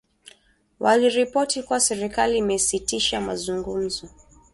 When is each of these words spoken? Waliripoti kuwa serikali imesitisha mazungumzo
Waliripoti 0.79 1.63
kuwa 1.63 1.79
serikali 1.79 2.37
imesitisha 2.37 3.21
mazungumzo 3.21 4.09